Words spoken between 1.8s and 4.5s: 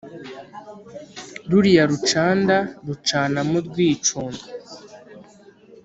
rucanda Rucanamo rwicunda